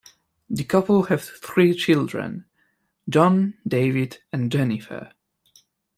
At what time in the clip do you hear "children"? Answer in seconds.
1.75-2.45